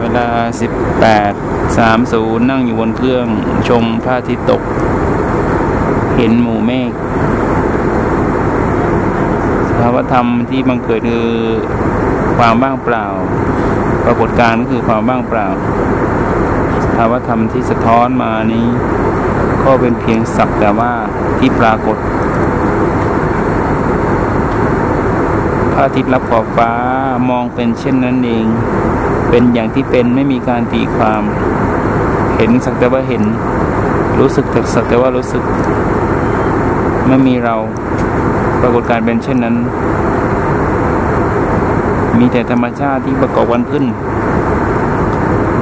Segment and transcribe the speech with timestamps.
[0.00, 0.26] เวลา
[1.18, 3.26] 18.30 นั่งอยู่บนเครื่อง
[3.68, 4.62] ชมพระอาทิตย์ตก
[6.16, 6.90] เห็นหมู่เมฆ
[9.68, 11.30] สภาวธรรมที่บังเกิดคือ
[12.36, 13.06] ความว่างเปล่า
[14.04, 15.46] ปรากฏการณ์ก็คือความว่างเปล่า
[16.84, 18.66] สภาวธรรมที่สะท้อนมานี้
[19.64, 20.92] ก็เป็นเพียงสักแต่ว่า
[21.38, 21.96] ที่ปรากฏ
[25.72, 26.70] พระอาทิตย์รับขอบฟ้า
[27.30, 28.46] มองเป็นเช่นนั้นเอง
[29.30, 31.22] เป็นอย่างที่เป็นไม่มีการตีความ
[32.36, 33.22] เห็นสักแต่ว่าเห็น
[34.18, 35.42] รู้สึกแต่สักแต่ว่ารู้สึก
[37.08, 37.56] ไม่มีเรา
[38.60, 39.56] ปรากฏการณ์เป็นเช่นนั้น
[42.18, 43.84] มีแต่ธรรมชาติที่ประกอบกันขึ้น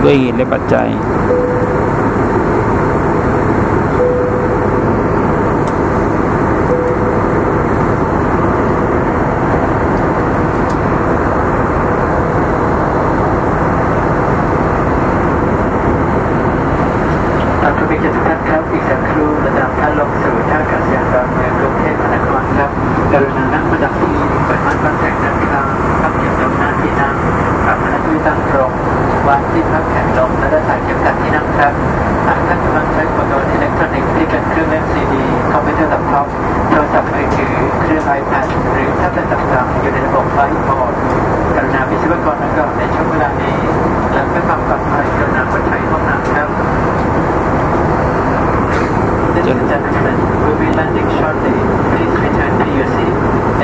[0.03, 0.89] ด้วยเหตุและปัจจัย
[18.03, 22.71] ท่านผู้มีเกียรติทุกท่านครับอีกสักครู่ระดับท่านลงสู่ท่าอากาศยานดอนเมืองกรุงเทพมหานครครับ
[23.13, 25.65] กรุณานั่งประดับที่เปิดม่านคอนแทคนะครับ
[26.01, 27.15] พับเก็บลงหน้าที่นั่ง
[27.65, 28.73] ปรับพนักที่ตั้งตรง
[29.29, 31.73] วางที่พักแขนลงและได้ถ่ายเข็มขัดที่นั่งครับ
[32.27, 36.27] หากท่านกำลังใช้อุปกรณ์อิเล็กทรอนิกส์ที่เป็นเครื่องเล่นซีดีคอมพิวเตอร์แล็ปท็อป
[36.69, 40.93] โทรศัพท์มือถือเครื่องไอแพดหรือแท็บเล็ตต่างๆอยู่ในระบบไฟล์โหมด
[41.55, 43.88] กรุณาวิศวกรนักการในช่วงเวลานี้
[49.51, 51.57] and gentlemen, we'll be landing shortly.
[51.97, 53.58] Please return to your seat.